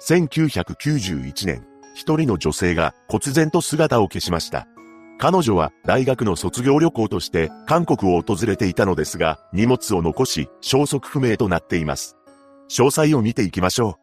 [0.00, 4.66] 1991年、一人の女性が忽然と姿を消しました。
[5.18, 12.16] 彼女は大学の卒業旅行として韓国を訪れていたのですが、荷物を残し消息不明となっています。
[12.68, 13.98] 詳細を見ていきましょ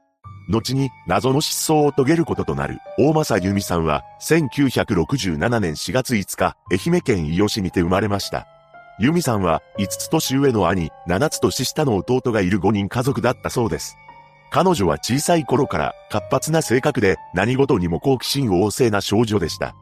[0.50, 0.52] う。
[0.52, 8.48] 後に謎の失踪を遂げることとなる大政由美さんは1967年4月5日、愛媛県伊予市にて生まれました。
[9.00, 13.98] 由美さんは5つ年上の兄、7つ年下の弟がいる5人家族だったそうです。
[14.54, 19.76] 彼女は小さい頃から活発な性格で何事にも好奇心旺盛な少女でした。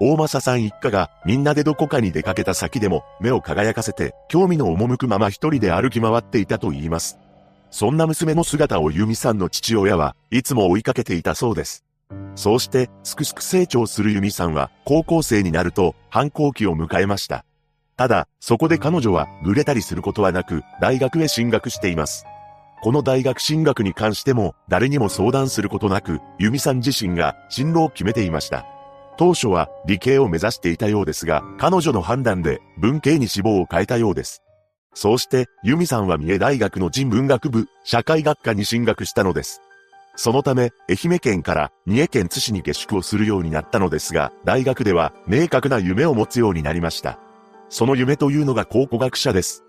[0.00, 7.20] 大政さん一家がみんなでどこかに出かけた先でも目を輝かせて興味の赴くまま一人で歩き回っていたと言います。
[7.70, 11.84] そんな娘の姿を由美さんの父親はいつも追いかけていたそうです。
[12.34, 17.44] そうしてすくすく成長する由美さんは高校生になると反抗期を迎えました。
[17.96, 22.26] ただ、そこで彼女はぐれたりすることはなく大学へ進学しています。
[22.82, 28.66] この大学進学に関しても誰にも相談することなく、由美さん自身が進路を決めていました。
[29.18, 34.42] 当初は理系を目指していたようですが、彼女の判断で文系に志望を変えたようです。
[34.94, 39.60] そうして、由美さんは三重大学の人文学部、社会学科に進学したのです。
[40.16, 47.18] そのため、愛媛県から三重県津市に下宿をするようになったのですが、大学では明確な夢を持つようになりました。
[47.68, 49.65] その夢というのが考古学者です。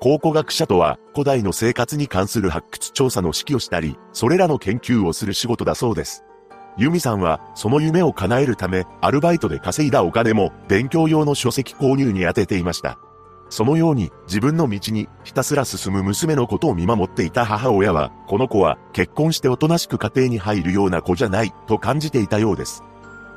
[0.00, 6.24] 考古学者とは、古代の生活に関する発掘調査の指揮をしたり、それらの研究をする仕事だそうです。
[6.78, 12.98] ユミさんは、その夢を叶えるため、アルバイトで稼いだお金も、勉強用の書籍購入に充てていました。
[13.50, 22.84] そのように、自分の道に、ひたすら進む娘のことを見守っていた母親は、この子は、結婚しておとなしく家庭に入るような子じゃない、と感じていたようです。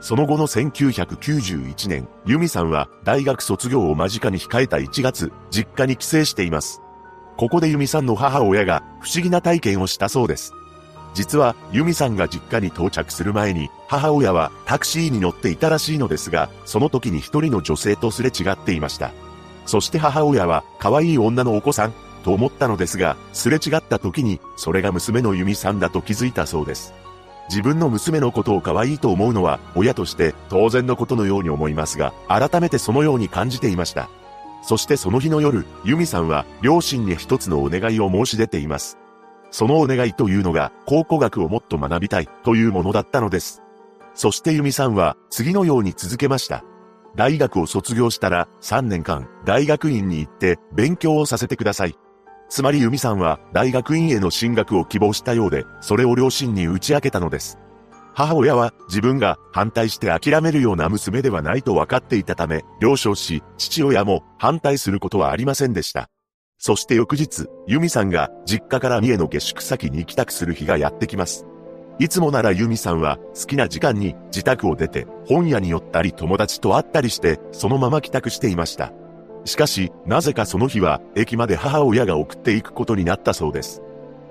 [0.03, 6.81] その後の1991年、ユミさんは大学卒業を間近に控えた1月、実家に帰省しています。
[7.37, 10.51] ここでユミさんの母親が不思議な体験をしたそうです。
[11.13, 19.11] 実は、ユミさんが実家に到着する前に、母親はタクシーに乗っていたらしいのですが、その時に一人の女性とすれ違っていました。
[19.65, 21.93] そして母親は、可愛い女のお子さん、
[22.25, 26.93] と思ったのですが、すれ違った時に、それが娘のユミさんだと気づいたそうです。
[27.49, 34.09] 自分の娘のことを可愛いと思うのは、親として当然のことのように思いますが、改めてそのように感じていました。
[34.63, 38.97] そしてその日の夜、ユミさんは両親に一つのお願いを申し出ています。
[39.51, 43.61] そのお願いというのが、考古学をもっと学びたいというものだったのです。
[44.15, 46.63] そしてユミさんは次のように続けました。
[47.15, 51.95] 大学を卒業したら3年間大学院に行って勉強をさせてください。
[52.49, 57.57] つまりユミさんは大学院への進学を希望したようで、それを両親に打ち明けたのです。
[58.13, 66.09] 母親は自分が反対して諦めるような娘ではないと分かっていたため、了承し、父親も反対することはありませんでした。
[66.59, 71.45] そして翌日、ユミさんが実家から三重の下宿先に帰宅する日がやってきます。
[71.99, 78.93] いつもならユミさんは好きな時間に自宅を出て本屋に寄ったり友達と会ったりしてそのまま帰宅していました。
[79.45, 83.81] しかし、なぜかその日は駅まで母親が送っていくことになったそうです。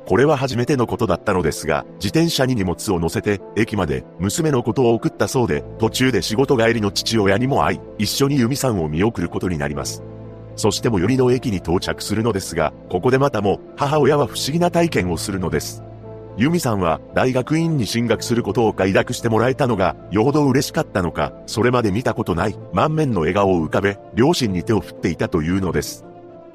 [0.06, 10.03] これは初めてのことだったのですが、自転車に荷物を乗せて駅まで娘のことを送ったそうで、途中で仕事帰りの父親にも会い、一緒にユミさんを見送ることになります。
[10.56, 15.83] そして最寄りの駅に到着するのですが、ここでまたも母親は不思議な体験をするのです。
[16.37, 26.06] ユミさんは大学院に進学することを快諾してもらえたのがよほど嬉しかったのか、それまで見たことない満面の笑顔を浮かべ、両親に手を振っていたというのです。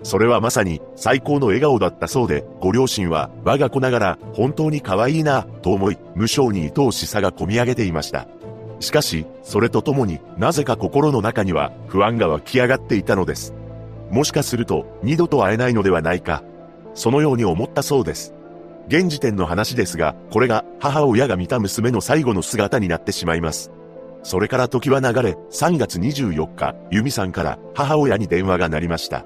[0.03, 8.27] それはまさに最高の笑顔だったそうで、ご両親は我が子ながら本当に可愛いなと思い、無性に愛おしさが込み上げていました。
[8.79, 13.53] しかし、それとともになぜか心の中には不安が湧き上がっていたのです。
[14.11, 16.43] もしかすると二度と会えないのではないか。
[16.93, 18.33] そのように思ったそうです。
[18.87, 23.71] 現時点の話ですが、これが母親が見た娘の最後の姿になってしまいます。
[24.23, 29.25] それから時は流れ、3月24日、ユミさんから母親に電話が鳴りました。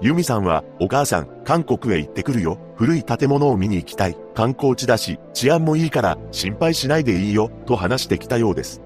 [0.00, 2.58] ユミさんは、お母さん、韓国へ行ってくるよ。
[2.76, 4.16] 古い建物を見に行きたい。
[4.34, 8.80] 観光地だし、治安もいいから、心配しないでいいよ、と話してきたようです。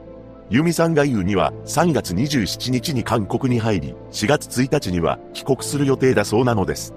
[0.51, 6.95] ユミさんが言うには3月27日に韓国に入り、4月1日には帰国する予定だそうなのです。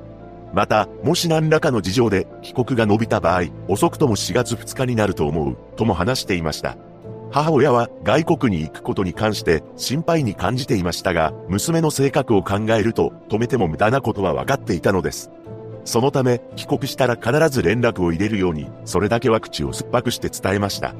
[0.53, 6.77] また、もし何らかの事情で帰国が伸びた場合、遅くとも4月2日になると思う、とも話していました。
[7.31, 15.29] 母親は外国に行くことに関して心配に感じていましたが、娘の性格を考えると止めても無駄なことは分かっていたのです。
[15.83, 20.95] そのため、帰国したら必ず連絡を入れるように、それだけは口を酸っぱくして伝えました。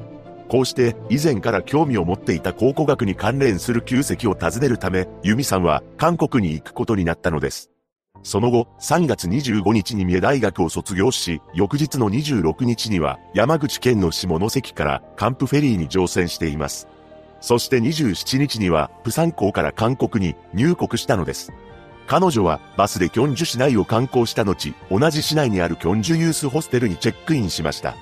[0.48, 7.70] こうして以前から興味を持っていた考古学に関連する旧跡を訪ねるため、ユミさんは韓国に行くことになったのです。
[8.22, 16.88] その後、3月25日に三重大学を卒業し、翌日の26日には山口県の下関からカンプフェリーに乗船しています。
[17.40, 21.52] そして27日には、プサン港から韓国に入国したのです。
[22.08, 27.96] 彼女はバスでキョンジュ市内を観光した後、同じ市内にあるキョンジュユースホステルにチェックインしました。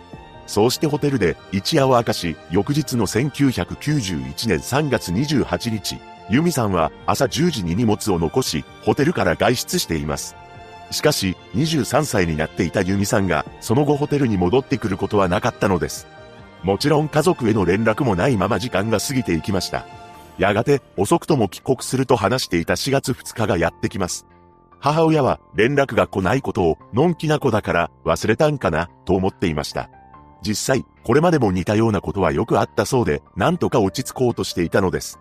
[0.47, 10.37] そうしてホテルで一夜を明かし、翌日の1991年3月28日、ユミさんは朝10時に荷物を残し、ホテルから外出しています。
[10.91, 16.07] しかし、23歳になっていたユミさんが、その後ホテルに戻ってくることはなかったのです。
[16.63, 19.87] もちろん家族への連絡もないまま時間が過ぎていきました。
[20.39, 24.27] やがて遅くとも帰国すると話していた4月2日がやってきます。
[24.79, 29.91] 母親は連絡が来ないことをのんきな子だから忘れたんかなと思っていました。
[30.43, 35.19] 実際、これまでも似たようなことはよくあったそうで、なんとか落ち着こうとしていたのです。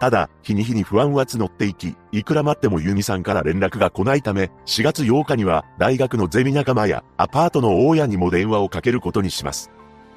[0.00, 9.70] ただ、日に日に不安は募っていき、いくら待ってもユミさんから連絡が来ないため、4月8日には大学のゼミ仲間やアパートの大家にも電話をかけることにします。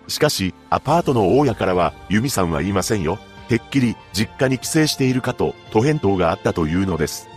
[0.07, 3.19] しかし、アパートの大家からは、ユミさんは言いませんよ。
[3.49, 7.27] てっきり実家に帰省しているかと、と返答があったというのです。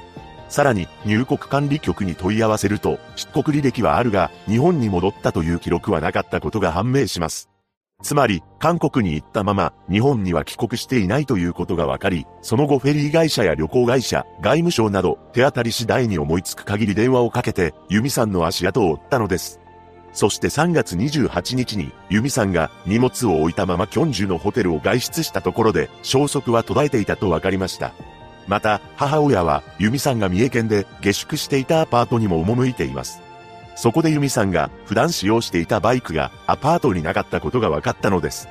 [0.49, 7.51] さらに、入国管理局に問い合わせると、出国履歴はあるが、日本に戻ったという記録はなかったことが判明します。
[8.07, 19.61] つまり、韓国に行ったまま、日本には帰国していないということが分かり、その後フェリー会社や旅行会社、外務省など、手当たり次第に思いつく限り電話をかけて、ユミさんの足跡を追ったのです。
[20.13, 27.93] そして3月28日に、ユミさんが荷物を置いたままキョンジュのホテルを外出したところで、消息は途絶えていたと分かりました。
[28.47, 33.26] また、母親は、ユミさんが三重県で下宿していたアパートにも赴いています。
[33.77, 38.49] そこでユミさんが普段使用していたバイクがアパートになかったことが分かったのです。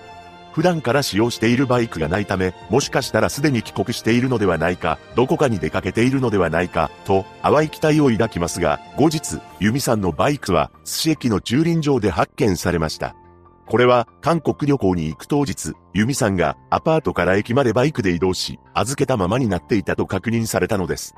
[0.54, 13.18] 普段から使用しているバイクがないため、もしかしたらすでに帰国しているのではないか、どこかに出かけているのではないか、と淡い期待を抱きますが、後日、ユミさんのバイクは寿司駅の駐輪場で発見されました。
[13.66, 21.16] これは韓国旅行に行く当日、ユミさんがアパートから駅までバイクで移動し、預けたままになっていたと確認されたのです。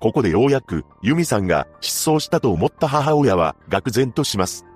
[0.00, 4.66] ここでようやく、ユミさんが失踪したと思った母親は、愕然とします。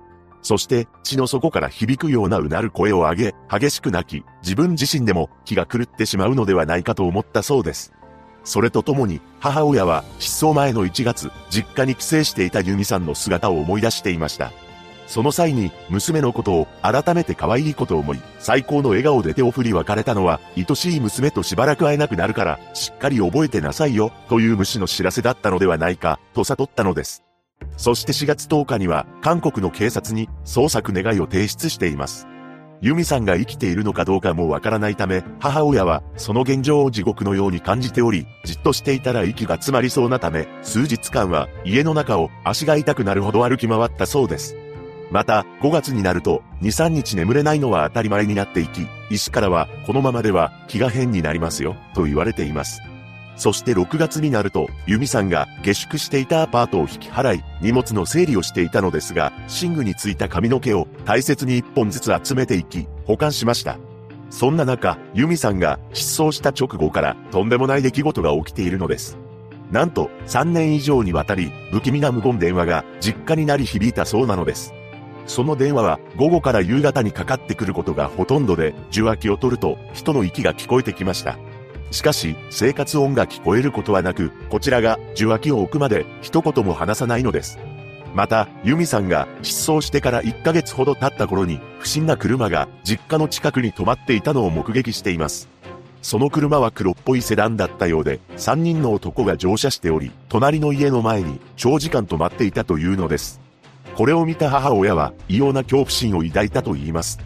[0.40, 7.92] そして血の底から響くようなうなる声を上げ、激しく泣き、自分自身でも気が狂ってしまうのではないかと思ったそうです。
[8.44, 14.52] それとともに、母親は失踪前の1月、実家に帰省していたユミさんの姿を思い出していました。
[15.08, 27.25] その際に、娘のことを改めて可愛いこと思い、最高の笑顔で手を振り別れたのは、愛しい娘としばらく会えなくなるから、しっかり覚えてなさいよ、という虫の知らせだったのではないか、と悟ったのです。
[27.78, 32.28] そして4月10日には、韓国の警察に捜索願いを提出しています。
[32.82, 44.67] ユミさんが生きているのかどうかもわからないため、母親はその現状を地獄のように感じており、じっとしていたら息が詰まりそうなため、数日間は家の中を足が痛くなるほど歩き回ったそうです。
[45.10, 52.81] また、5月になると、2、3日眠れないのは当たり前になっていき、医師からは、このままでは気が変になりますよ、と言われています。
[53.37, 59.32] そして6月になると、ユミさんが下宿していたアパートを引き払い、荷物の整理をしていたのですが、
[59.62, 63.78] 寝具についた髪の毛を大切に一本ずつ集めていき、保管しました。
[64.31, 69.16] そんな中、ユミさんが失踪した直後からとんでもない出来事が起きているのです。
[69.70, 74.75] なんと、3年以上にわたり、不気味な無言電話が実家になり響いたそうなのです。
[75.28, 81.38] その電話は午後から夕方にかかってくることがほとんどで、受話器を取ると人の息が聞こえてきました。
[81.90, 87.58] しかし、生活音が聞こえることはなく、こちらが受話器を置くまで一言も話さないのです。
[88.14, 95.49] また、ユミさんが失踪してから1ヶ月ほど経った頃に、不審な車が実家の近くに止まっていたのを目撃しています。
[96.00, 103.48] その車は黒っぽいセダンだったようで、3人の男が乗車しており、隣の家の前に長時間止まっていたというのです。
[103.99, 107.19] これを見た母親は異様な恐怖心を抱いたと言います。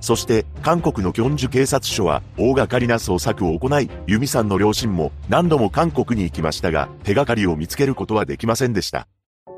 [0.00, 9.06] そして、韓国のキョンジュ警察署は大掛かりな捜索を行い、ユミさんの両親も何度も韓国に行きましたが、手がかりを見つけることはできませんでした。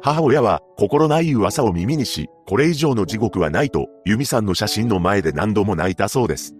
[0.02, 6.56] 母親は心ない噂を耳にし、これ以上の地獄はないと、ユミさんの写真の前で何度も泣いたそうです。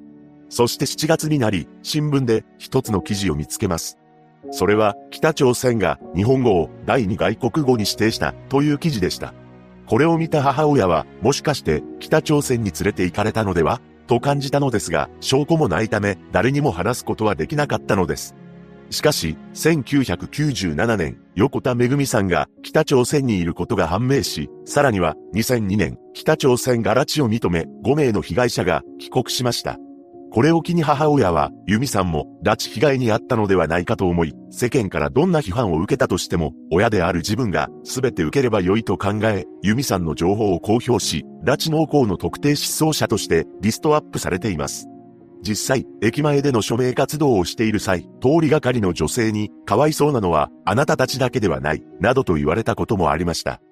[0.48, 3.98] そして7月になり、新聞で一つの記事を見つけます。
[4.52, 9.34] それは、北朝鮮が日本語を第二外国語に指定したという記事でした。
[9.86, 13.80] これを見た母親は、もしかして北朝鮮に連れて行かれたのでは？
[14.06, 18.34] と感じたのですが、証拠もないため、誰にも話すことはできなかったのです。
[18.90, 29.78] しかし、1997年、横田めぐみさんが北朝鮮にいることが判明し、さらには2002年、北朝鮮が拉致を認め、5名の被害者が帰国しました。
[30.36, 44.86] これを機に母親は、ユミさんも拉致被害に遭ったのではないかと思い、世間からどんな批判を受けたとしても、親である自分が全て受ければ良いと考え、ユミさんの情報を公表し、拉致濃厚の特定失踪者としてリストアップされています。
[45.40, 53.62] 実際、駅前での署名活動をしている際、通りがかりの女性に、かわいそうなのは、あなたたちだけではない、などと言われたこともありました。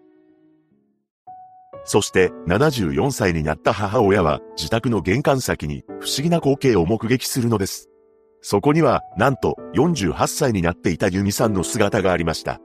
[1.84, 7.90] そして、74歳になった母親は、自宅の玄関先に、不思議な光景を目撃するのです。
[8.40, 12.58] そこには、なんと、48歳になっていたユミさんの姿がありました。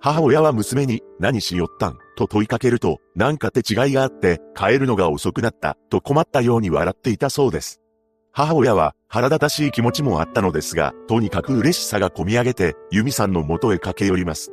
[0.00, 1.98] 母親は娘に、何しよったん？
[2.16, 7.80] と問いかけると、なんか手違いがあって、帰るのが遅くなった、と困ったように笑っていたそうです。
[8.32, 14.50] 母親は腹立たしい気持ちもあったのですが、とにかく嬉しさが込み上げて、ユミさんの元へ駆け寄ります。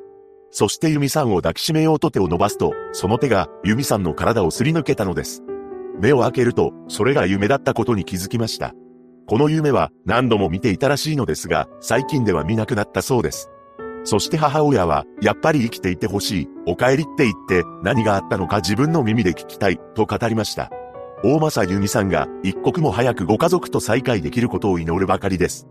[0.52, 5.44] そしてユミさんを抱きしめようと手を伸ばすと、その手がユミさんの体をすり抜けたのです。
[6.00, 8.74] 目を開けると、それが夢だったことに気づきました。
[9.28, 13.52] この夢は何度も見ていたらしいのですが、最近では見なくなったそうです。
[14.06, 20.72] そして母親は、やっぱり生きていてほしい、お帰りって言って何があったのか自分の耳で聞きたい、と語りました。
[21.24, 25.68] 大政由美さんが一刻も早くご家族と再会できることを祈るばかりです。